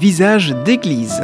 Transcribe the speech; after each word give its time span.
Visage 0.00 0.54
d'église. 0.64 1.20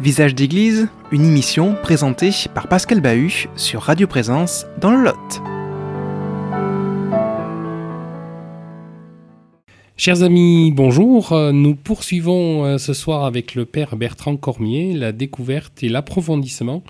Visage 0.00 0.34
d'église, 0.34 0.88
une 1.12 1.26
émission 1.26 1.76
présentée 1.82 2.30
par 2.54 2.68
Pascal 2.68 3.02
Bahut 3.02 3.50
sur 3.54 3.82
Radio 3.82 4.06
Présence 4.06 4.64
dans 4.80 4.90
le 4.92 5.04
Lot. 5.04 5.42
Chers 9.98 10.22
amis, 10.22 10.72
bonjour. 10.74 11.38
Nous 11.52 11.74
poursuivons 11.74 12.64
euh, 12.64 12.78
ce 12.78 12.94
soir 12.94 13.26
avec 13.26 13.54
le 13.54 13.66
Père 13.66 13.94
Bertrand 13.94 14.38
Cormier 14.38 14.94
la 14.94 15.12
découverte 15.12 15.82
et 15.82 15.90
l'approfondissement 15.90 16.82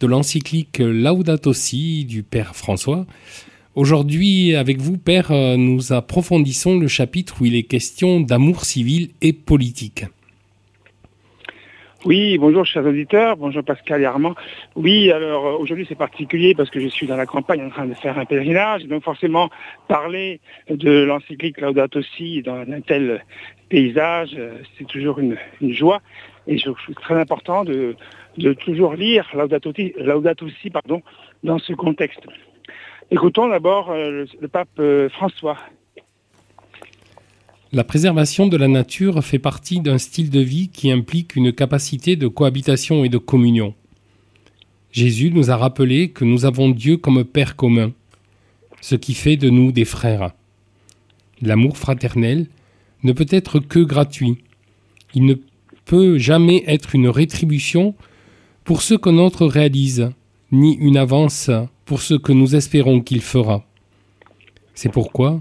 de 0.00 0.08
l'encyclique 0.08 0.78
Laudato 0.80 1.52
Si 1.52 2.06
du 2.06 2.24
Père 2.24 2.56
François. 2.56 3.06
Aujourd'hui, 3.76 4.56
avec 4.56 4.78
vous, 4.78 4.96
Père, 4.96 5.30
euh, 5.32 5.58
nous 5.58 5.92
approfondissons 5.92 6.78
le 6.78 6.88
chapitre 6.88 7.42
où 7.42 7.44
il 7.44 7.54
est 7.54 7.64
question 7.64 8.20
d'amour 8.22 8.64
civil 8.64 9.10
et 9.20 9.34
politique. 9.34 10.06
Oui, 12.06 12.38
bonjour 12.38 12.64
chers 12.64 12.86
auditeurs, 12.86 13.36
bonjour 13.36 13.62
Pascal 13.62 14.00
et 14.00 14.06
Armand. 14.06 14.34
Oui, 14.76 15.10
alors 15.10 15.46
euh, 15.46 15.58
aujourd'hui 15.58 15.84
c'est 15.86 15.94
particulier 15.94 16.54
parce 16.54 16.70
que 16.70 16.80
je 16.80 16.88
suis 16.88 17.06
dans 17.06 17.18
la 17.18 17.26
campagne 17.26 17.66
en 17.66 17.68
train 17.68 17.84
de 17.84 17.92
faire 17.92 18.18
un 18.18 18.24
pèlerinage, 18.24 18.86
donc 18.86 19.02
forcément 19.02 19.50
parler 19.88 20.40
de 20.70 21.02
l'encyclique 21.02 21.60
Laudato 21.60 22.00
Si 22.16 22.40
dans 22.40 22.56
un 22.56 22.80
tel 22.80 23.22
paysage, 23.68 24.30
euh, 24.38 24.54
c'est 24.78 24.86
toujours 24.86 25.18
une, 25.18 25.36
joie 25.60 26.00
et 26.46 26.56
je 26.56 26.70
trouve 26.70 26.94
très 26.94 27.20
important 27.20 27.62
de, 27.62 27.94
toujours 28.64 28.94
lire 28.94 29.28
Laudato 29.34 29.70
Si, 29.74 30.72
dans 31.44 31.58
ce 31.58 31.74
contexte. 31.74 32.26
Écoutons 33.10 33.48
d'abord 33.48 33.90
euh, 33.90 34.24
le 34.40 34.48
pape 34.48 34.80
François 35.12 35.56
la 37.72 37.82
préservation 37.82 38.46
de 38.46 38.56
la 38.56 38.68
nature 38.68 39.22
fait 39.24 39.40
partie 39.40 39.80
d'un 39.80 39.98
style 39.98 40.30
de 40.30 40.40
vie 40.40 40.68
qui 40.68 40.90
implique 40.90 41.34
une 41.34 41.52
capacité 41.52 42.14
de 42.14 42.28
cohabitation 42.28 43.04
et 43.04 43.08
de 43.08 43.18
communion. 43.18 43.74
Jésus 44.92 45.30
nous 45.30 45.50
a 45.50 45.56
rappelé 45.56 46.10
que 46.10 46.24
nous 46.24 46.46
avons 46.46 46.70
Dieu 46.70 46.96
comme 46.96 47.24
Père 47.24 47.56
commun, 47.56 47.92
ce 48.80 48.94
qui 48.94 49.14
fait 49.14 49.36
de 49.36 49.50
nous 49.50 49.72
des 49.72 49.84
frères. 49.84 50.30
L'amour 51.42 51.76
fraternel 51.76 52.46
ne 53.02 53.12
peut 53.12 53.26
être 53.28 53.58
que 53.58 53.80
gratuit. 53.80 54.38
Il 55.12 55.26
ne 55.26 55.34
peut 55.84 56.18
jamais 56.18 56.62
être 56.68 56.94
une 56.94 57.08
rétribution 57.08 57.94
pour 58.64 58.80
ce 58.80 58.94
que 58.94 59.10
notre 59.10 59.44
réalise, 59.44 60.12
ni 60.52 60.76
une 60.76 60.96
avance 60.96 61.50
pour 61.86 62.02
ce 62.02 62.14
que 62.14 62.32
nous 62.32 62.54
espérons 62.54 63.00
qu'il 63.00 63.22
fera. 63.22 63.64
C'est 64.74 64.92
pourquoi 64.92 65.40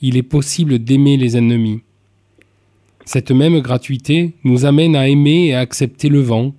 il 0.00 0.16
est 0.16 0.22
possible 0.22 0.78
d'aimer 0.78 1.18
les 1.18 1.36
ennemis. 1.36 1.82
Cette 3.04 3.32
même 3.32 3.60
gratuité 3.60 4.32
nous 4.44 4.64
amène 4.64 4.96
à 4.96 5.08
aimer 5.08 5.48
et 5.48 5.54
à 5.54 5.60
accepter 5.60 6.08
le 6.08 6.20
vent, 6.20 6.54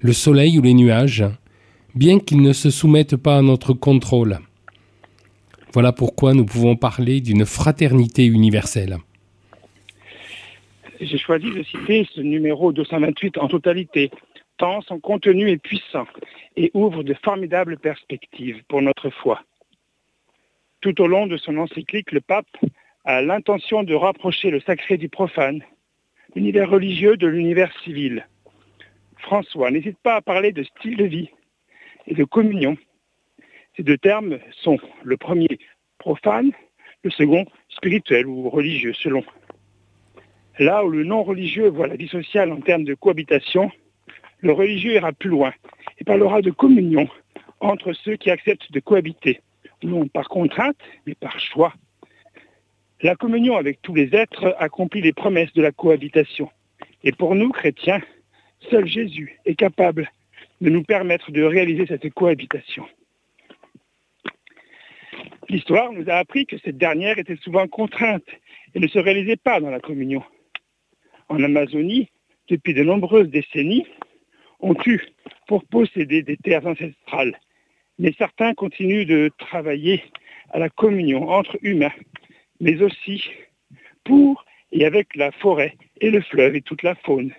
le 0.00 0.12
soleil 0.12 0.58
ou 0.58 0.62
les 0.62 0.74
nuages, 0.74 1.24
bien 1.94 2.20
qu'ils 2.20 2.40
ne 2.40 2.52
se 2.52 2.70
soumettent 2.70 3.16
pas 3.16 3.38
à 3.38 3.42
notre 3.42 3.74
contrôle. 3.74 4.38
Voilà 5.74 5.92
pourquoi 5.92 6.32
nous 6.32 6.46
pouvons 6.46 6.76
parler 6.76 7.20
d'une 7.20 7.44
fraternité 7.44 8.24
universelle. 8.24 8.98
J'ai 11.00 11.18
choisi 11.18 11.46
de 11.50 11.62
citer 11.62 12.08
ce 12.14 12.20
numéro 12.20 12.72
228 12.72 13.38
en 13.38 13.48
totalité, 13.48 14.10
tant 14.58 14.82
son 14.82 15.00
contenu 15.00 15.50
est 15.50 15.58
puissant 15.58 16.06
et 16.56 16.70
ouvre 16.74 17.02
de 17.02 17.14
formidables 17.14 17.78
perspectives 17.78 18.62
pour 18.68 18.82
notre 18.82 19.10
foi. 19.10 19.42
Tout 20.80 21.00
au 21.00 21.06
long 21.06 21.26
de 21.26 21.36
son 21.36 21.56
encyclique, 21.56 22.12
le 22.12 22.20
pape 22.20 22.56
a 23.04 23.22
l'intention 23.22 23.82
de 23.84 23.94
rapprocher 23.94 24.50
le 24.50 24.60
sacré 24.60 24.96
du 24.96 25.08
profane, 25.08 25.62
l'univers 26.34 26.68
religieux 26.68 27.16
de 27.16 27.26
l'univers 27.26 27.72
civil. 27.82 28.26
François 29.16 29.70
n'hésite 29.70 29.98
pas 29.98 30.16
à 30.16 30.20
parler 30.20 30.52
de 30.52 30.62
style 30.62 30.96
de 30.96 31.04
vie 31.04 31.30
et 32.06 32.14
de 32.14 32.24
communion. 32.24 32.76
Ces 33.76 33.82
deux 33.82 33.98
termes 33.98 34.38
sont 34.62 34.78
le 35.02 35.16
premier 35.16 35.58
profane, 35.98 36.52
le 37.02 37.10
second 37.10 37.44
spirituel 37.68 38.26
ou 38.26 38.50
religieux 38.50 38.92
selon. 38.94 39.24
Là 40.58 40.84
où 40.84 40.90
le 40.90 41.04
non 41.04 41.22
religieux 41.22 41.68
voit 41.68 41.86
la 41.86 41.96
vie 41.96 42.08
sociale 42.08 42.52
en 42.52 42.60
termes 42.60 42.84
de 42.84 42.94
cohabitation, 42.94 43.70
le 44.40 44.52
religieux 44.52 44.94
ira 44.94 45.12
plus 45.12 45.30
loin 45.30 45.52
et 45.98 46.04
parlera 46.04 46.42
de 46.42 46.50
communion 46.50 47.08
entre 47.60 47.92
ceux 47.92 48.16
qui 48.16 48.30
acceptent 48.30 48.70
de 48.72 48.80
cohabiter, 48.80 49.40
non 49.82 50.06
par 50.08 50.28
contrainte, 50.28 50.78
mais 51.06 51.14
par 51.14 51.38
choix. 51.40 51.74
La 53.00 53.14
communion 53.14 53.56
avec 53.56 53.80
tous 53.82 53.94
les 53.94 54.14
êtres 54.14 54.54
accomplit 54.58 55.00
les 55.00 55.12
promesses 55.12 55.52
de 55.52 55.62
la 55.62 55.72
cohabitation. 55.72 56.50
Et 57.04 57.12
pour 57.12 57.34
nous, 57.34 57.50
chrétiens, 57.50 58.02
seul 58.70 58.86
Jésus 58.86 59.38
est 59.44 59.54
capable 59.54 60.10
de 60.60 60.70
nous 60.70 60.82
permettre 60.82 61.30
de 61.30 61.42
réaliser 61.42 61.86
cette 61.86 62.12
cohabitation. 62.12 62.86
L'histoire 65.48 65.92
nous 65.92 66.10
a 66.10 66.14
appris 66.14 66.44
que 66.46 66.58
cette 66.58 66.76
dernière 66.76 67.18
était 67.18 67.36
souvent 67.36 67.66
contrainte 67.68 68.26
et 68.74 68.80
ne 68.80 68.88
se 68.88 68.98
réalisait 68.98 69.36
pas 69.36 69.60
dans 69.60 69.70
la 69.70 69.80
communion. 69.80 70.22
En 71.28 71.42
Amazonie, 71.42 72.10
depuis 72.48 72.74
de 72.74 72.82
nombreuses 72.82 73.28
décennies, 73.28 73.86
on 74.60 74.74
tue 74.74 75.06
pour 75.46 75.64
posséder 75.64 76.22
des 76.22 76.36
terres 76.36 76.66
ancestrales. 76.66 77.38
Mais 77.98 78.14
certains 78.16 78.54
continuent 78.54 79.06
de 79.06 79.30
travailler 79.38 80.02
à 80.50 80.58
la 80.58 80.68
communion 80.68 81.28
entre 81.28 81.58
humains 81.62 81.92
mais 82.60 82.80
aussi 82.82 83.22
pour 84.04 84.44
et 84.72 84.84
avec 84.84 85.16
la 85.16 85.32
forêt 85.32 85.76
et 86.00 86.10
le 86.10 86.20
fleuve 86.20 86.56
et 86.56 86.62
toute 86.62 86.82
la 86.82 86.94
faune. 86.94 87.32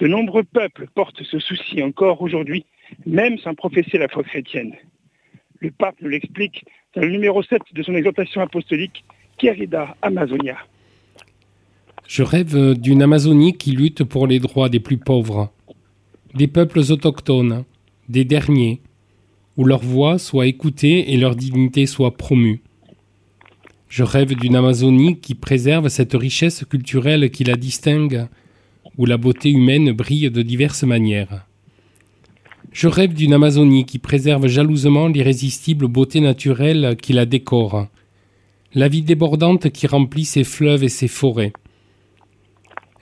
De 0.00 0.06
nombreux 0.06 0.44
peuples 0.44 0.88
portent 0.94 1.22
ce 1.22 1.38
souci 1.38 1.82
encore 1.82 2.20
aujourd'hui, 2.22 2.64
même 3.06 3.38
sans 3.38 3.54
professer 3.54 3.98
la 3.98 4.08
foi 4.08 4.22
chrétienne. 4.24 4.74
Le 5.60 5.70
pape 5.70 5.96
nous 6.00 6.08
l'explique 6.08 6.64
dans 6.94 7.02
le 7.02 7.10
numéro 7.10 7.42
7 7.42 7.62
de 7.72 7.82
son 7.82 7.94
exhortation 7.94 8.40
apostolique, 8.40 9.04
Querida 9.38 9.96
Amazonia. 10.02 10.56
Je 12.06 12.22
rêve 12.22 12.74
d'une 12.78 13.02
Amazonie 13.02 13.56
qui 13.56 13.72
lutte 13.72 14.04
pour 14.04 14.26
les 14.26 14.38
droits 14.38 14.68
des 14.68 14.80
plus 14.80 14.98
pauvres, 14.98 15.52
des 16.34 16.48
peuples 16.48 16.80
autochtones, 16.90 17.64
des 18.08 18.24
derniers, 18.24 18.80
où 19.56 19.64
leur 19.64 19.80
voix 19.80 20.18
soit 20.18 20.46
écoutée 20.46 21.12
et 21.12 21.16
leur 21.16 21.36
dignité 21.36 21.86
soit 21.86 22.16
promue. 22.16 22.60
Je 23.88 24.02
rêve 24.02 24.34
d'une 24.34 24.56
Amazonie 24.56 25.20
qui 25.20 25.34
préserve 25.34 25.88
cette 25.88 26.14
richesse 26.14 26.64
culturelle 26.68 27.30
qui 27.30 27.44
la 27.44 27.54
distingue, 27.54 28.26
où 28.98 29.06
la 29.06 29.16
beauté 29.16 29.50
humaine 29.50 29.92
brille 29.92 30.30
de 30.30 30.42
diverses 30.42 30.82
manières. 30.82 31.46
Je 32.72 32.88
rêve 32.88 33.14
d'une 33.14 33.32
Amazonie 33.32 33.84
qui 33.84 34.00
préserve 34.00 34.48
jalousement 34.48 35.06
l'irrésistible 35.06 35.86
beauté 35.86 36.20
naturelle 36.20 36.96
qui 37.00 37.12
la 37.12 37.24
décore, 37.24 37.86
la 38.74 38.88
vie 38.88 39.02
débordante 39.02 39.70
qui 39.70 39.86
remplit 39.86 40.24
ses 40.24 40.42
fleuves 40.42 40.82
et 40.82 40.88
ses 40.88 41.06
forêts. 41.06 41.52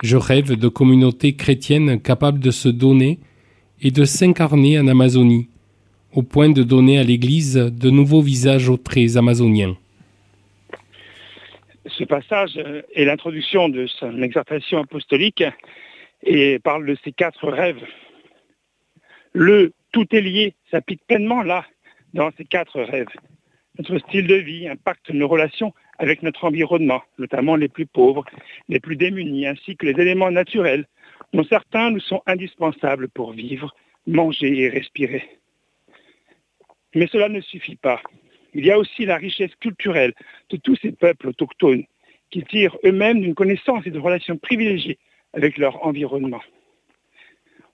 Je 0.02 0.16
rêve 0.16 0.56
de 0.56 0.68
communautés 0.68 1.34
chrétiennes 1.34 2.00
capables 2.00 2.40
de 2.40 2.50
se 2.50 2.68
donner 2.68 3.20
et 3.80 3.90
de 3.90 4.04
s'incarner 4.04 4.78
en 4.78 4.88
Amazonie, 4.88 5.48
au 6.12 6.22
point 6.22 6.50
de 6.50 6.62
donner 6.62 6.98
à 6.98 7.04
l'Église 7.04 7.54
de 7.54 7.90
nouveaux 7.90 8.22
visages 8.22 8.68
aux 8.68 8.76
traits 8.76 9.16
amazoniens 9.16 9.76
ce 11.98 12.04
passage 12.04 12.58
est 12.94 13.04
l'introduction 13.04 13.68
de 13.68 13.86
son 13.86 14.22
exhortation 14.22 14.78
apostolique 14.78 15.44
et 16.22 16.58
parle 16.58 16.86
de 16.86 16.96
ces 17.04 17.12
quatre 17.12 17.48
rêves. 17.48 17.84
Le 19.32 19.72
tout 19.92 20.06
est 20.14 20.20
lié 20.20 20.54
s'applique 20.70 21.04
pleinement 21.06 21.42
là, 21.42 21.64
dans 22.14 22.30
ces 22.36 22.44
quatre 22.44 22.80
rêves. 22.80 23.08
Notre 23.78 23.98
style 23.98 24.26
de 24.26 24.34
vie 24.34 24.68
impacte 24.68 25.10
nos 25.10 25.28
relations 25.28 25.72
avec 25.98 26.22
notre 26.22 26.44
environnement, 26.44 27.02
notamment 27.18 27.56
les 27.56 27.68
plus 27.68 27.86
pauvres, 27.86 28.24
les 28.68 28.80
plus 28.80 28.96
démunis, 28.96 29.46
ainsi 29.46 29.76
que 29.76 29.86
les 29.86 30.00
éléments 30.00 30.30
naturels, 30.30 30.86
dont 31.32 31.44
certains 31.44 31.90
nous 31.90 32.00
sont 32.00 32.22
indispensables 32.26 33.08
pour 33.08 33.32
vivre, 33.32 33.74
manger 34.06 34.58
et 34.58 34.68
respirer. 34.68 35.28
Mais 36.94 37.06
cela 37.06 37.28
ne 37.28 37.40
suffit 37.40 37.76
pas. 37.76 38.02
Il 38.54 38.66
y 38.66 38.70
a 38.70 38.78
aussi 38.78 39.06
la 39.06 39.16
richesse 39.16 39.54
culturelle 39.60 40.12
de 40.50 40.56
tous 40.56 40.76
ces 40.76 40.92
peuples 40.92 41.28
autochtones 41.28 41.84
qui 42.30 42.42
tirent 42.44 42.76
eux-mêmes 42.84 43.20
d'une 43.20 43.34
connaissance 43.34 43.86
et 43.86 43.90
de 43.90 43.98
relations 43.98 44.36
privilégiées 44.36 44.98
avec 45.32 45.56
leur 45.56 45.86
environnement. 45.86 46.42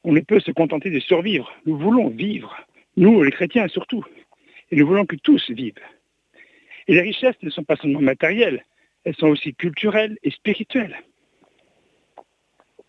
On 0.04 0.12
ne 0.12 0.20
peut 0.20 0.40
se 0.40 0.52
contenter 0.52 0.90
de 0.90 1.00
survivre. 1.00 1.52
Nous 1.66 1.76
voulons 1.76 2.08
vivre, 2.08 2.56
nous 2.96 3.22
les 3.22 3.32
chrétiens 3.32 3.68
surtout, 3.68 4.04
et 4.70 4.76
nous 4.76 4.86
voulons 4.86 5.06
que 5.06 5.16
tous 5.16 5.50
vivent. 5.50 5.74
Et 6.88 6.94
les 6.94 7.02
richesses 7.02 7.40
ne 7.42 7.50
sont 7.50 7.64
pas 7.64 7.76
seulement 7.76 8.00
matérielles, 8.00 8.64
elles 9.04 9.14
sont 9.16 9.28
aussi 9.28 9.54
culturelles 9.54 10.16
et 10.22 10.30
spirituelles. 10.30 10.96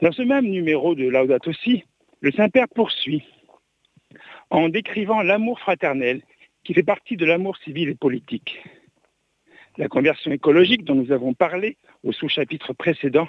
Dans 0.01 0.13
ce 0.13 0.21
même 0.21 0.45
numéro 0.45 0.95
de 0.95 1.07
Laudato 1.07 1.51
Si, 1.51 1.83
le 2.21 2.31
Saint-Père 2.31 2.69
poursuit 2.73 3.23
en 4.49 4.69
décrivant 4.69 5.21
l'amour 5.21 5.59
fraternel 5.59 6.21
qui 6.63 6.73
fait 6.73 6.83
partie 6.83 7.17
de 7.17 7.25
l'amour 7.25 7.57
civil 7.57 7.89
et 7.89 7.95
politique. 7.95 8.61
La 9.77 9.87
conversion 9.87 10.31
écologique 10.31 10.83
dont 10.83 10.95
nous 10.95 11.11
avons 11.11 11.33
parlé 11.33 11.77
au 12.03 12.11
sous-chapitre 12.11 12.73
précédent 12.73 13.27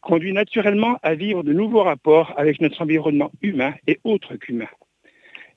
conduit 0.00 0.32
naturellement 0.32 0.98
à 1.02 1.14
vivre 1.14 1.42
de 1.42 1.52
nouveaux 1.52 1.82
rapports 1.82 2.32
avec 2.36 2.60
notre 2.60 2.82
environnement 2.82 3.30
humain 3.42 3.74
et 3.86 3.98
autres 4.04 4.36
qu'humain. 4.36 4.68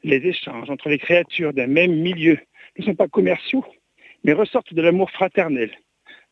Les 0.04 0.25
échanges 0.27 0.69
entre 0.69 0.89
les 0.89 1.00
créatures 1.00 1.54
d'un 1.54 1.68
même 1.68 1.95
milieu 1.95 2.39
ne 2.77 2.86
sont 2.86 2.95
pas 2.95 3.07
commerciaux, 3.07 3.65
mais 4.28 4.34
ressortent 4.34 4.74
de 4.74 4.82
l'amour 4.82 5.10
fraternel, 5.10 5.72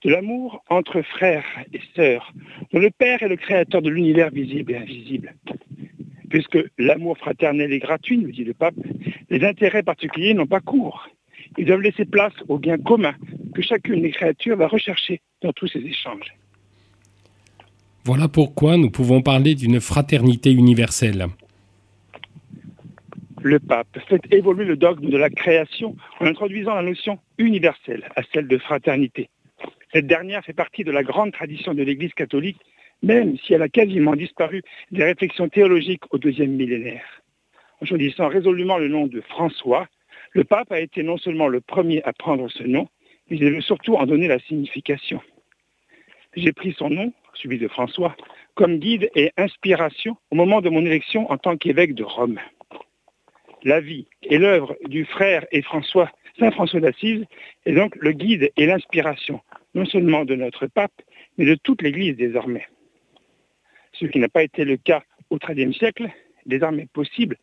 de 0.04 0.10
l'amour 0.12 0.62
entre 0.70 1.02
frères 1.02 1.46
et 1.74 1.80
sœurs, 1.96 2.34
dont 2.74 2.80
le 2.80 2.92
Père 2.92 3.24
est 3.24 3.30
le 3.30 3.38
créateur 3.38 3.82
de 3.82 3.90
l'univers 3.90 4.30
visible 4.30 4.74
et 4.74 4.78
invisible. 4.78 5.34
Puisque 6.30 6.60
l'amour 6.78 7.18
fraternel 7.18 7.72
est 7.72 7.80
gratuit, 7.80 8.18
nous 8.18 8.32
dit 8.32 8.44
le 8.44 8.54
pape, 8.54 8.76
les 9.30 9.46
intérêts 9.46 9.82
particuliers 9.82 10.34
n'ont 10.34 10.46
pas 10.46 10.60
cours. 10.60 11.08
Ils 11.58 11.66
doivent 11.66 11.82
laisser 11.82 12.04
place 12.04 12.34
au 12.50 12.60
bien 12.60 12.78
commun 12.78 13.16
que 13.56 13.62
chacune 13.62 14.02
des 14.02 14.12
créatures 14.12 14.58
va 14.58 14.68
rechercher 14.68 15.22
dans 15.42 15.54
tous 15.54 15.68
ces 15.68 15.80
échanges. 15.80 16.36
Voilà 18.04 18.28
pourquoi 18.28 18.76
nous 18.76 18.92
pouvons 18.92 19.22
parler 19.22 19.56
d'une 19.56 19.80
fraternité 19.80 20.52
universelle. 20.52 21.28
Le 23.46 23.60
pape 23.60 24.00
fait 24.10 24.24
évoluer 24.34 24.66
le 24.66 24.76
dogme 24.76 25.12
de 25.12 25.18
la 25.18 25.30
création 25.30 25.96
en 26.20 26.26
introduisant 26.26 26.74
la 26.74 26.82
notion 26.82 27.20
universelle 27.38 28.10
à 28.16 28.24
celle 28.34 28.48
de 28.48 28.58
fraternité. 28.58 29.30
Cette 29.94 30.08
dernière 30.08 30.44
fait 30.44 30.54
partie 30.54 30.84
de 30.84 30.90
la 30.92 31.04
grande 31.04 31.32
tradition 31.32 31.76
de 31.76 31.84
l'Église 31.84 32.16
catholique, 32.16 32.58
même 33.04 33.38
si 33.38 33.54
elle 33.54 33.62
a 33.62 33.70
quasiment 33.70 34.16
disparu 34.16 34.64
des 34.90 35.04
réflexions 35.04 35.48
théologiques 35.48 36.12
au 36.12 36.18
deuxième 36.18 36.54
millénaire. 36.54 37.06
En 37.84 37.86
choisissant 37.86 38.30
résolument 38.30 38.80
le 38.80 38.88
nom 38.88 39.06
de 39.06 39.22
François, 39.22 39.88
le 40.32 40.44
pape 40.44 40.72
a 40.72 40.80
été 40.80 41.04
non 41.04 41.20
seulement 41.20 41.48
le 41.48 41.62
premier 41.62 42.02
à 42.02 42.14
prendre 42.14 42.50
ce 42.50 42.64
nom, 42.64 42.88
mais 43.30 43.38
il 43.38 43.54
veut 43.54 43.62
surtout 43.62 43.94
en 43.94 44.08
donner 44.08 44.28
la 44.28 44.40
signification. 44.40 45.22
J'ai 46.36 46.52
pris 46.52 46.74
son 46.76 46.90
nom, 46.90 47.14
celui 47.36 47.60
de 47.60 47.68
François, 47.68 48.16
comme 48.56 48.80
guide 48.80 49.08
et 49.14 49.32
inspiration 49.38 50.18
au 50.32 50.36
moment 50.36 50.62
de 50.62 50.70
mon 50.70 50.84
élection 50.84 51.32
en 51.32 51.38
tant 51.38 51.58
qu'évêque 51.58 51.94
de 51.94 52.04
Rome. 52.04 52.40
La 53.66 53.82
vie 53.82 54.06
et 54.22 54.38
l'œuvre 54.38 54.78
du 54.88 55.06
frère 55.06 55.44
et 55.52 55.64
François, 55.64 56.12
Saint 56.40 56.52
François 56.52 56.80
d'Assise, 56.80 57.26
est 57.66 57.74
donc 57.74 57.96
le 57.96 58.12
guide 58.12 58.52
et 58.56 58.68
l'inspiration, 58.68 59.42
non 59.74 59.86
seulement 59.88 60.24
de 60.24 60.36
notre 60.36 60.68
pape, 60.68 61.02
mais 61.40 61.46
de 61.46 61.56
toute 61.56 61.82
l'Église 61.82 62.16
désormais. 62.16 62.68
Ce 63.94 64.06
qui 64.06 64.20
n'a 64.20 64.30
pas 64.30 64.44
été 64.44 64.66
le 64.66 64.78
cas 64.78 65.02
au 65.32 65.40
XIIIe 65.40 65.74
siècle, 65.74 66.12
désormais 66.46 66.88
possible, 66.94 67.38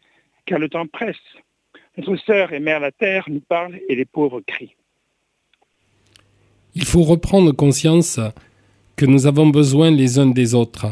car 0.46 0.60
le 0.60 0.68
temps 0.68 0.86
presse. 0.86 1.16
Notre 1.96 2.14
sœur 2.16 2.52
et 2.52 2.60
mère 2.60 2.78
la 2.78 2.92
terre 2.92 3.24
nous 3.28 3.40
parle 3.40 3.80
et 3.88 3.96
les 3.96 4.04
pauvres 4.04 4.40
crient. 4.46 4.76
Il 6.76 6.84
faut 6.84 7.02
reprendre 7.02 7.50
conscience 7.50 8.20
que 8.94 9.06
nous 9.06 9.26
avons 9.26 9.48
besoin 9.48 9.90
les 9.90 10.20
uns 10.20 10.30
des 10.30 10.54
autres, 10.54 10.86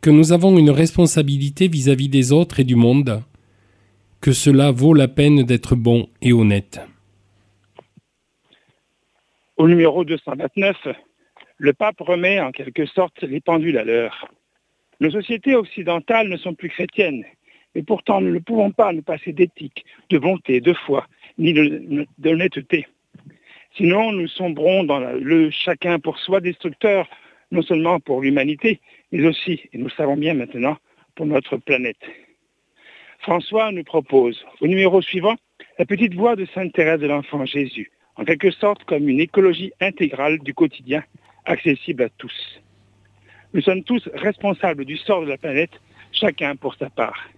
que 0.00 0.10
nous 0.10 0.32
avons 0.32 0.58
une 0.58 0.70
responsabilité 0.70 1.68
vis-à-vis 1.68 2.08
des 2.08 2.32
autres 2.32 2.58
et 2.58 2.64
du 2.64 2.74
monde, 2.74 3.22
que 4.20 4.32
cela 4.32 4.70
vaut 4.70 4.94
la 4.94 5.08
peine 5.08 5.42
d'être 5.44 5.74
bon 5.74 6.08
et 6.20 6.32
honnête. 6.32 6.80
Au 9.56 9.68
numéro 9.68 10.04
229, 10.04 10.88
le 11.58 11.72
pape 11.72 12.00
remet 12.00 12.40
en 12.40 12.50
quelque 12.50 12.86
sorte 12.86 13.22
les 13.22 13.40
pendules 13.40 13.78
à 13.78 13.84
l'heure. 13.84 14.30
Nos 15.00 15.10
sociétés 15.10 15.54
occidentales 15.54 16.28
ne 16.28 16.36
sont 16.36 16.54
plus 16.54 16.68
chrétiennes, 16.68 17.24
et 17.74 17.82
pourtant 17.82 18.20
nous 18.20 18.32
ne 18.32 18.38
pouvons 18.38 18.70
pas 18.70 18.92
nous 18.92 19.02
passer 19.02 19.32
d'éthique, 19.32 19.84
de 20.10 20.18
bonté, 20.18 20.60
de 20.60 20.72
foi, 20.72 21.06
ni 21.38 21.54
d'honnêteté. 22.18 22.86
Sinon, 23.76 24.12
nous 24.12 24.28
sombrons 24.28 24.84
dans 24.84 24.98
le 24.98 25.50
chacun 25.50 25.98
pour 25.98 26.18
soi 26.18 26.40
destructeur, 26.40 27.08
non 27.50 27.62
seulement 27.62 28.00
pour 28.00 28.20
l'humanité, 28.20 28.80
mais 29.12 29.26
aussi, 29.26 29.60
et 29.72 29.78
nous 29.78 29.84
le 29.84 29.90
savons 29.90 30.16
bien 30.16 30.34
maintenant, 30.34 30.76
pour 31.14 31.26
notre 31.26 31.56
planète. 31.56 32.02
François 33.20 33.70
nous 33.70 33.84
propose, 33.84 34.38
au 34.60 34.66
numéro 34.66 35.02
suivant, 35.02 35.36
la 35.78 35.84
petite 35.84 36.14
voix 36.14 36.36
de 36.36 36.46
Sainte 36.54 36.72
Thérèse 36.72 37.00
de 37.00 37.06
l'Enfant 37.06 37.44
Jésus, 37.44 37.90
en 38.16 38.24
quelque 38.24 38.50
sorte 38.50 38.84
comme 38.84 39.08
une 39.08 39.20
écologie 39.20 39.72
intégrale 39.80 40.38
du 40.38 40.54
quotidien, 40.54 41.02
accessible 41.44 42.04
à 42.04 42.08
tous. 42.16 42.32
Nous 43.52 43.60
sommes 43.60 43.82
tous 43.82 44.08
responsables 44.14 44.84
du 44.86 44.96
sort 44.96 45.22
de 45.22 45.28
la 45.28 45.36
planète, 45.36 45.72
chacun 46.12 46.56
pour 46.56 46.74
sa 46.76 46.88
part. 46.88 47.28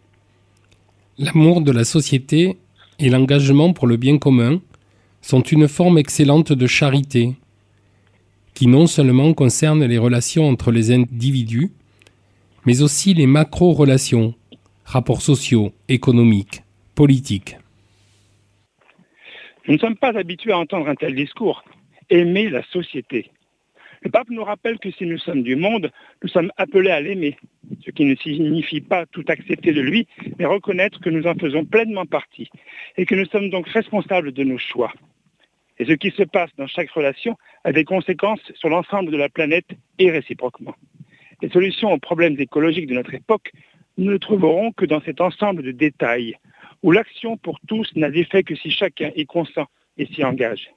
L'amour 1.19 1.63
de 1.63 1.73
la 1.73 1.85
société 1.85 2.57
et 2.99 3.11
l'engagement 3.11 3.73
pour 3.73 3.87
le 3.89 3.97
bien 3.97 4.19
commun 4.19 4.61
sont 5.21 5.43
une 5.43 5.69
forme 5.69 5.99
excellente 5.99 6.53
de 6.53 6.67
charité, 6.67 7.35
qui 8.55 8.67
non 8.69 8.87
seulement 8.87 9.35
concerne 9.35 9.85
les 9.85 9.99
relations 9.99 10.49
entre 10.49 10.71
les 10.71 10.93
individus, 10.93 11.73
mais 12.67 12.83
aussi 12.83 13.15
les 13.15 13.27
macro-relations, 13.27 14.35
rapports 14.93 15.23
sociaux, 15.23 15.73
économiques, 15.89 16.63
politiques. 16.95 17.57
Nous 19.67 19.75
ne 19.75 19.79
sommes 19.79 19.97
pas 19.97 20.19
habitués 20.19 20.53
à 20.53 20.59
entendre 20.59 20.87
un 20.87 20.95
tel 20.95 21.15
discours. 21.15 21.65
Aimer 22.11 22.51
la 22.51 22.63
société. 22.65 23.31
Le 24.03 24.11
pape 24.11 24.29
nous 24.29 24.45
rappelle 24.45 24.79
que 24.79 24.91
si 24.91 25.07
nous 25.07 25.17
sommes 25.17 25.45
du 25.45 25.57
monde, 25.57 25.91
nous 26.23 26.29
sommes 26.29 26.53
appelés 26.59 26.91
à 26.91 27.01
l'aimer, 27.01 27.39
ce 27.83 27.91
qui 27.91 28.05
ne 28.05 28.15
signifie 28.17 28.83
pas 28.83 29.07
tout 29.07 29.25
accepter 29.29 29.73
de 29.73 29.81
lui, 29.81 30.07
mais 30.39 30.45
reconnaître 30.45 31.01
que 31.01 31.09
nous 31.09 31.27
en 31.27 31.37
faisons 31.37 31.65
pleinement 31.65 32.05
partie 32.05 32.51
et 32.99 33.07
que 33.07 33.15
nous 33.15 33.27
sommes 33.27 33.49
donc 33.49 33.69
responsables 33.69 34.33
de 34.33 34.45
nos 34.45 34.59
choix. 34.59 34.93
Et 35.79 35.87
ce 35.87 35.93
qui 35.93 36.11
se 36.11 36.25
passe 36.25 36.51
dans 36.59 36.67
chaque 36.67 36.91
relation 36.91 37.39
a 37.65 37.73
des 37.73 37.85
conséquences 37.85 38.53
sur 38.57 38.69
l'ensemble 38.69 39.11
de 39.11 39.17
la 39.17 39.31
planète 39.31 39.71
et 39.99 40.11
réciproquement. 40.11 40.75
Les 41.41 41.49
solutions 41.49 41.93
aux 41.93 41.99
problèmes 41.99 42.39
écologiques 42.39 42.89
de 42.89 42.95
notre 42.95 43.15
époque, 43.15 43.53
nous 43.99 44.11
ne 44.11 44.17
trouverons 44.17 44.73
que 44.73 44.85
dans 44.85 45.01
cet 45.01 45.21
ensemble 45.21 45.63
de 45.63 45.73
détails, 45.73 46.37
où 46.83 46.91
l'action 46.91 47.37
pour 47.37 47.61
tous 47.67 47.91
n'a 47.95 48.11
d'effet 48.11 48.43
que 48.43 48.55
si 48.55 48.71
chacun 48.71 49.11
est 49.15 49.25
consent 49.25 49.67
et 49.99 50.07
s'y 50.07 50.25
engage. 50.25 50.71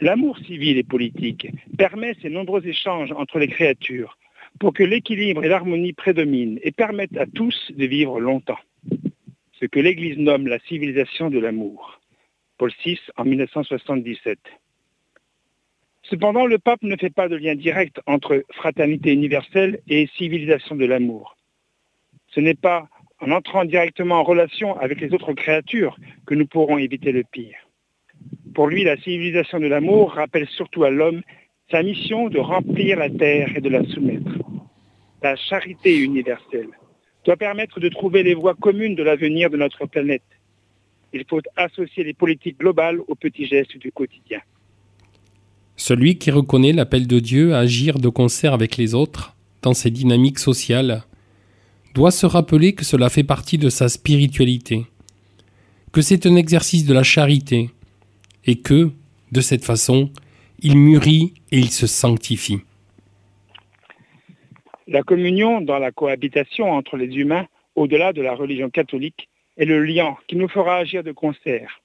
L'amour 0.00 0.38
civil 0.38 0.78
et 0.78 0.82
politique 0.82 1.48
permet 1.76 2.14
ces 2.22 2.30
nombreux 2.30 2.66
échanges 2.66 3.12
entre 3.12 3.38
les 3.38 3.48
créatures 3.48 4.16
pour 4.58 4.72
que 4.72 4.82
l'équilibre 4.82 5.44
et 5.44 5.48
l'harmonie 5.48 5.92
prédominent 5.92 6.58
et 6.62 6.72
permettent 6.72 7.16
à 7.16 7.26
tous 7.26 7.70
de 7.70 7.86
vivre 7.86 8.20
longtemps. 8.20 8.58
Ce 9.52 9.66
que 9.66 9.78
l'Église 9.78 10.18
nomme 10.18 10.46
la 10.46 10.58
civilisation 10.60 11.30
de 11.30 11.38
l'amour. 11.38 12.00
Paul 12.58 12.72
VI 12.84 12.98
en 13.16 13.24
1977. 13.24 14.38
Cependant, 16.02 16.46
le 16.46 16.58
pape 16.58 16.82
ne 16.82 16.96
fait 16.96 17.10
pas 17.10 17.28
de 17.28 17.36
lien 17.36 17.54
direct 17.54 18.00
entre 18.06 18.44
fraternité 18.52 19.12
universelle 19.12 19.80
et 19.88 20.08
civilisation 20.16 20.76
de 20.76 20.84
l'amour. 20.84 21.36
Ce 22.34 22.40
n'est 22.40 22.54
pas 22.54 22.88
en 23.20 23.30
entrant 23.32 23.64
directement 23.64 24.20
en 24.20 24.24
relation 24.24 24.78
avec 24.78 25.00
les 25.00 25.12
autres 25.12 25.32
créatures 25.34 25.96
que 26.26 26.34
nous 26.34 26.46
pourrons 26.46 26.78
éviter 26.78 27.12
le 27.12 27.24
pire. 27.24 27.56
Pour 28.54 28.66
lui, 28.66 28.84
la 28.84 28.96
civilisation 28.96 29.58
de 29.60 29.66
l'amour 29.66 30.12
rappelle 30.12 30.48
surtout 30.48 30.84
à 30.84 30.90
l'homme 30.90 31.22
sa 31.70 31.82
mission 31.82 32.28
de 32.28 32.38
remplir 32.38 32.98
la 32.98 33.10
terre 33.10 33.56
et 33.56 33.60
de 33.60 33.68
la 33.68 33.84
soumettre. 33.84 34.32
La 35.22 35.36
charité 35.36 35.98
universelle 35.98 36.68
doit 37.24 37.36
permettre 37.36 37.78
de 37.80 37.88
trouver 37.88 38.22
les 38.22 38.34
voies 38.34 38.54
communes 38.54 38.94
de 38.94 39.02
l'avenir 39.02 39.50
de 39.50 39.56
notre 39.56 39.86
planète. 39.86 40.22
Il 41.12 41.24
faut 41.28 41.40
associer 41.56 42.04
les 42.04 42.14
politiques 42.14 42.58
globales 42.58 43.00
aux 43.06 43.14
petits 43.14 43.46
gestes 43.46 43.76
du 43.76 43.92
quotidien. 43.92 44.40
Celui 45.76 46.18
qui 46.18 46.30
reconnaît 46.30 46.72
l'appel 46.72 47.06
de 47.06 47.20
Dieu 47.20 47.54
à 47.54 47.60
agir 47.60 47.98
de 47.98 48.08
concert 48.08 48.52
avec 48.52 48.76
les 48.76 48.94
autres 48.94 49.36
dans 49.62 49.74
ses 49.74 49.90
dynamiques 49.90 50.38
sociales 50.38 51.02
doit 51.94 52.10
se 52.10 52.26
rappeler 52.26 52.74
que 52.74 52.84
cela 52.84 53.08
fait 53.08 53.24
partie 53.24 53.58
de 53.58 53.68
sa 53.68 53.88
spiritualité, 53.88 54.86
que 55.92 56.02
c'est 56.02 56.26
un 56.26 56.36
exercice 56.36 56.86
de 56.86 56.94
la 56.94 57.02
charité, 57.02 57.70
et 58.44 58.60
que, 58.60 58.90
de 59.32 59.40
cette 59.40 59.64
façon, 59.64 60.10
il 60.60 60.76
mûrit 60.76 61.34
et 61.50 61.58
il 61.58 61.70
se 61.70 61.86
sanctifie. 61.86 62.60
La 64.86 65.02
communion 65.02 65.60
dans 65.60 65.78
la 65.78 65.92
cohabitation 65.92 66.70
entre 66.70 66.96
les 66.96 67.16
humains, 67.16 67.46
au-delà 67.76 68.12
de 68.12 68.22
la 68.22 68.34
religion 68.34 68.70
catholique, 68.70 69.28
est 69.56 69.64
le 69.64 69.84
lien 69.84 70.16
qui 70.26 70.36
nous 70.36 70.48
fera 70.48 70.76
agir 70.76 71.04
de 71.04 71.12
concert, 71.12 71.80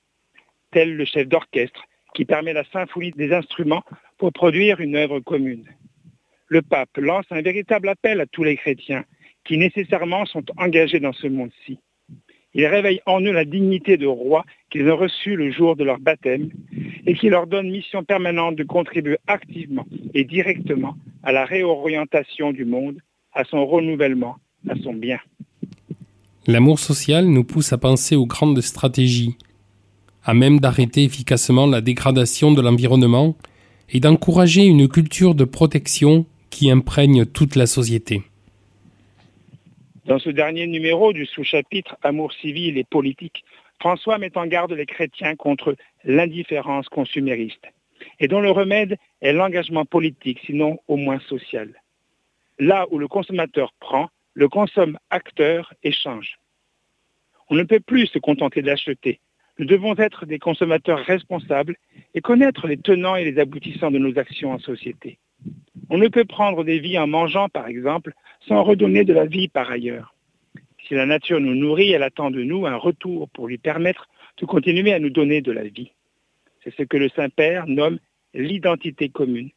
tel 0.71 0.95
le 0.95 1.05
chef 1.05 1.27
d'orchestre 1.27 1.83
qui 2.13 2.25
permet 2.25 2.53
la 2.53 2.63
symphonie 2.71 3.11
des 3.11 3.33
instruments 3.33 3.83
pour 4.17 4.31
produire 4.31 4.79
une 4.79 4.95
œuvre 4.95 5.19
commune. 5.19 5.65
Le 6.47 6.61
pape 6.61 6.97
lance 6.97 7.25
un 7.31 7.41
véritable 7.41 7.89
appel 7.89 8.21
à 8.21 8.25
tous 8.25 8.43
les 8.43 8.55
chrétiens 8.55 9.03
qui 9.45 9.57
nécessairement 9.57 10.25
sont 10.25 10.43
engagés 10.57 10.99
dans 10.99 11.13
ce 11.13 11.27
monde-ci. 11.27 11.77
Il 12.53 12.65
réveille 12.67 13.01
en 13.05 13.19
eux 13.21 13.33
la 13.33 13.43
dignité 13.43 13.97
de 13.97 14.07
roi 14.07 14.45
qu'ils 14.69 14.89
ont 14.89 14.95
reçue 14.95 15.35
le 15.35 15.51
jour 15.51 15.75
de 15.75 15.83
leur 15.83 15.99
baptême 15.99 16.49
et 17.05 17.13
qui 17.13 17.29
leur 17.29 17.47
donne 17.47 17.69
mission 17.69 18.03
permanente 18.03 18.55
de 18.55 18.63
contribuer 18.63 19.17
activement 19.27 19.85
et 20.13 20.23
directement 20.23 20.95
à 21.21 21.31
la 21.33 21.43
réorientation 21.43 22.53
du 22.53 22.63
monde, 22.63 22.97
à 23.33 23.43
son 23.43 23.65
renouvellement, 23.65 24.37
à 24.69 24.75
son 24.81 24.93
bien. 24.93 25.19
L'amour 26.47 26.79
social 26.79 27.25
nous 27.25 27.43
pousse 27.43 27.73
à 27.73 27.77
penser 27.77 28.15
aux 28.15 28.25
grandes 28.25 28.61
stratégies, 28.61 29.35
à 30.23 30.33
même 30.33 30.59
d'arrêter 30.59 31.03
efficacement 31.03 31.67
la 31.67 31.81
dégradation 31.81 32.53
de 32.53 32.61
l'environnement 32.61 33.35
et 33.89 33.99
d'encourager 33.99 34.63
une 34.63 34.87
culture 34.87 35.35
de 35.35 35.43
protection 35.43 36.25
qui 36.49 36.71
imprègne 36.71 37.25
toute 37.25 37.55
la 37.55 37.65
société. 37.65 38.23
Dans 40.05 40.19
ce 40.19 40.29
dernier 40.29 40.67
numéro 40.67 41.13
du 41.13 41.25
sous-chapitre 41.25 41.97
Amour 42.03 42.31
civil 42.31 42.77
et 42.77 42.83
politique, 42.83 43.43
François 43.79 44.19
met 44.19 44.37
en 44.37 44.45
garde 44.45 44.71
les 44.73 44.85
chrétiens 44.85 45.35
contre 45.35 45.75
l'indifférence 46.03 46.87
consumériste, 46.89 47.65
et 48.19 48.27
dont 48.27 48.39
le 48.39 48.51
remède 48.51 48.97
est 49.21 49.33
l'engagement 49.33 49.83
politique, 49.83 50.41
sinon 50.45 50.77
au 50.87 50.95
moins 50.95 51.19
social. 51.21 51.81
Là 52.59 52.85
où 52.91 52.99
le 52.99 53.07
consommateur 53.07 53.73
prend, 53.79 54.09
le 54.35 54.47
consomme 54.47 54.99
acteur 55.09 55.73
échange. 55.81 56.37
On 57.49 57.55
ne 57.55 57.63
peut 57.63 57.79
plus 57.79 58.05
se 58.05 58.19
contenter 58.19 58.61
d'acheter. 58.61 59.19
Nous 59.57 59.65
devons 59.65 59.97
être 59.97 60.27
des 60.27 60.37
consommateurs 60.37 60.99
responsables 60.99 61.77
et 62.13 62.21
connaître 62.21 62.67
les 62.67 62.77
tenants 62.77 63.15
et 63.15 63.25
les 63.25 63.39
aboutissants 63.39 63.91
de 63.91 63.97
nos 63.97 64.19
actions 64.19 64.51
en 64.51 64.59
société. 64.59 65.17
On 65.89 65.97
ne 65.97 66.07
peut 66.07 66.25
prendre 66.25 66.63
des 66.63 66.79
vies 66.79 66.97
en 66.97 67.07
mangeant, 67.07 67.49
par 67.49 67.67
exemple, 67.67 68.13
sans 68.47 68.63
redonner 68.63 69.03
de 69.03 69.13
la 69.13 69.25
vie 69.25 69.47
par 69.47 69.69
ailleurs. 69.69 70.15
Si 70.87 70.93
la 70.93 71.05
nature 71.05 71.39
nous 71.39 71.55
nourrit, 71.55 71.91
elle 71.91 72.03
attend 72.03 72.31
de 72.31 72.43
nous 72.43 72.65
un 72.65 72.75
retour 72.75 73.29
pour 73.29 73.47
lui 73.47 73.57
permettre 73.57 74.07
de 74.37 74.45
continuer 74.45 74.93
à 74.93 74.99
nous 74.99 75.09
donner 75.09 75.41
de 75.41 75.51
la 75.51 75.63
vie. 75.63 75.91
C'est 76.63 76.75
ce 76.75 76.83
que 76.83 76.97
le 76.97 77.09
Saint-Père 77.09 77.67
nomme 77.67 77.99
l'identité 78.33 79.09
commune, 79.09 79.49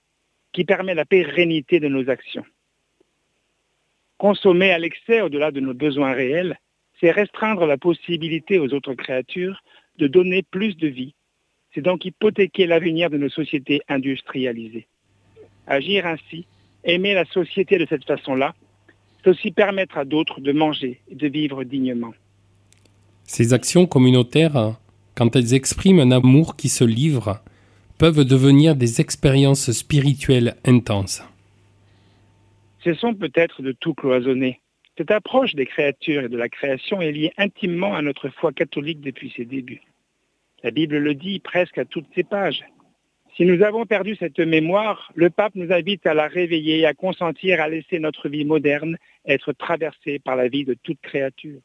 qui 0.52 0.64
permet 0.64 0.94
la 0.94 1.04
pérennité 1.04 1.80
de 1.80 1.88
nos 1.88 2.08
actions. 2.08 2.44
Consommer 4.16 4.70
à 4.70 4.78
l'excès 4.78 5.20
au-delà 5.20 5.50
de 5.50 5.60
nos 5.60 5.74
besoins 5.74 6.12
réels, 6.12 6.58
c'est 7.00 7.10
restreindre 7.10 7.66
la 7.66 7.76
possibilité 7.76 8.58
aux 8.58 8.72
autres 8.72 8.94
créatures 8.94 9.62
de 9.98 10.06
donner 10.06 10.42
plus 10.42 10.76
de 10.76 10.88
vie. 10.88 11.14
C'est 11.74 11.82
donc 11.82 12.04
hypothéquer 12.04 12.66
l'avenir 12.66 13.10
de 13.10 13.18
nos 13.18 13.28
sociétés 13.28 13.82
industrialisées. 13.88 14.88
Agir 15.68 16.06
ainsi, 16.06 16.46
aimer 16.82 17.14
la 17.14 17.26
société 17.26 17.78
de 17.78 17.86
cette 17.88 18.04
façon-là, 18.04 18.54
c'est 19.22 19.30
aussi 19.30 19.50
permettre 19.50 19.98
à 19.98 20.04
d'autres 20.04 20.40
de 20.40 20.52
manger 20.52 21.00
et 21.10 21.14
de 21.14 21.28
vivre 21.28 21.62
dignement. 21.62 22.14
Ces 23.24 23.52
actions 23.52 23.86
communautaires, 23.86 24.78
quand 25.14 25.36
elles 25.36 25.52
expriment 25.52 26.00
un 26.00 26.10
amour 26.10 26.56
qui 26.56 26.70
se 26.70 26.84
livre, 26.84 27.42
peuvent 27.98 28.24
devenir 28.24 28.76
des 28.76 29.00
expériences 29.00 29.70
spirituelles 29.72 30.56
intenses. 30.64 31.22
Cessons 32.82 33.14
peut-être 33.14 33.60
de 33.60 33.72
tout 33.72 33.92
cloisonner. 33.92 34.60
Cette 34.96 35.10
approche 35.10 35.54
des 35.54 35.66
créatures 35.66 36.24
et 36.24 36.28
de 36.28 36.36
la 36.36 36.48
création 36.48 37.02
est 37.02 37.12
liée 37.12 37.32
intimement 37.36 37.94
à 37.94 38.02
notre 38.02 38.30
foi 38.30 38.52
catholique 38.52 39.00
depuis 39.00 39.32
ses 39.36 39.44
débuts. 39.44 39.82
La 40.64 40.70
Bible 40.70 40.96
le 40.96 41.14
dit 41.14 41.38
presque 41.40 41.78
à 41.78 41.84
toutes 41.84 42.08
ses 42.14 42.24
pages. 42.24 42.64
Si 43.38 43.44
nous 43.44 43.62
avons 43.62 43.86
perdu 43.86 44.16
cette 44.16 44.40
mémoire, 44.40 45.12
le 45.14 45.30
pape 45.30 45.54
nous 45.54 45.72
invite 45.72 46.04
à 46.08 46.12
la 46.12 46.26
réveiller 46.26 46.80
et 46.80 46.86
à 46.86 46.92
consentir 46.92 47.60
à 47.60 47.68
laisser 47.68 48.00
notre 48.00 48.28
vie 48.28 48.44
moderne 48.44 48.98
être 49.24 49.52
traversée 49.52 50.18
par 50.18 50.34
la 50.34 50.48
vie 50.48 50.64
de 50.64 50.74
toute 50.74 51.00
créature. 51.00 51.60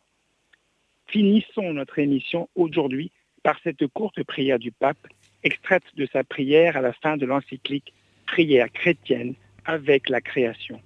Finissons 1.07 1.73
notre 1.73 1.97
émission 1.97 2.47
aujourd'hui 2.53 3.09
par 3.41 3.57
cette 3.63 3.87
courte 3.87 4.21
prière 4.23 4.59
du 4.59 4.71
pape, 4.71 5.07
extraite 5.43 5.81
de 5.97 6.07
sa 6.13 6.23
prière 6.23 6.77
à 6.77 6.81
la 6.81 6.93
fin 6.93 7.17
de 7.17 7.25
l'encyclique 7.25 7.91
Prière 8.27 8.71
chrétienne 8.71 9.33
avec 9.65 10.09
la 10.09 10.21
création. 10.21 10.79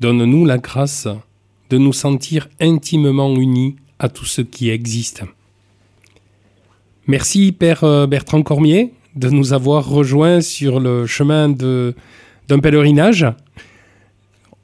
Donne-nous 0.00 0.44
la 0.46 0.58
grâce 0.58 1.06
de 1.70 1.78
nous 1.78 1.92
sentir 1.92 2.48
intimement 2.60 3.32
unis 3.36 3.76
à 4.00 4.08
tout 4.08 4.24
ce 4.24 4.42
qui 4.42 4.70
existe. 4.70 5.22
Merci 7.06 7.52
Père 7.52 7.84
euh, 7.84 8.08
Bertrand 8.08 8.42
Cormier 8.42 8.92
de 9.16 9.28
nous 9.28 9.52
avoir 9.52 9.88
rejoints 9.88 10.40
sur 10.40 10.80
le 10.80 11.06
chemin 11.06 11.48
d'un 11.48 12.58
pèlerinage. 12.60 13.26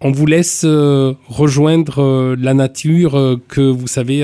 On 0.01 0.13
vous 0.13 0.27
laisse 0.27 0.63
euh, 0.65 1.15
rejoindre 1.29 2.03
euh, 2.03 2.37
la 2.39 2.55
nature 2.55 3.41
que 3.49 3.61
vous 3.61 3.89
savez 3.89 4.23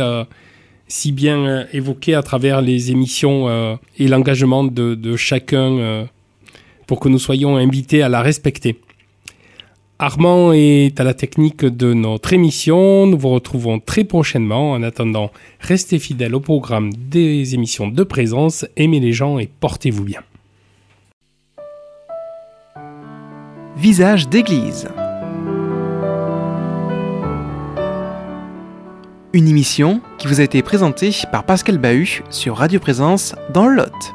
si 0.86 1.12
bien 1.12 1.66
évoquer 1.72 2.14
à 2.14 2.22
travers 2.22 2.60
les 2.60 2.90
émissions 2.90 3.78
et 3.98 4.06
l'engagement 4.06 4.64
de 4.64 5.16
chacun 5.16 6.06
pour 6.86 7.00
que 7.00 7.08
nous 7.08 7.18
soyons 7.18 7.56
invités 7.56 8.02
à 8.02 8.08
la 8.08 8.22
respecter. 8.22 8.76
Armand 10.00 10.52
est 10.52 10.98
à 10.98 11.04
la 11.04 11.14
technique 11.14 11.64
de 11.64 11.94
notre 11.94 12.32
émission. 12.32 13.06
Nous 13.06 13.16
vous 13.16 13.28
retrouvons 13.28 13.78
très 13.78 14.02
prochainement. 14.02 14.72
En 14.72 14.82
attendant, 14.82 15.30
restez 15.60 16.00
fidèles 16.00 16.34
au 16.34 16.40
programme 16.40 16.92
des 16.92 17.54
émissions 17.54 17.86
de 17.86 18.02
présence, 18.02 18.66
aimez 18.76 18.98
les 18.98 19.12
gens 19.12 19.38
et 19.38 19.48
portez-vous 19.60 20.04
bien. 20.04 20.22
Visage 23.76 24.28
d'église. 24.28 24.88
Une 29.32 29.48
émission 29.48 30.00
qui 30.18 30.26
vous 30.26 30.40
a 30.40 30.44
été 30.44 30.62
présentée 30.62 31.10
par 31.30 31.44
Pascal 31.44 31.78
Bahut 31.78 32.22
sur 32.30 32.56
Radio 32.56 32.80
Présence 32.80 33.34
dans 33.52 33.66
le 33.66 33.76
Lot. 33.76 34.13